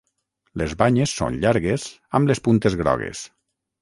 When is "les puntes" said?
2.33-2.79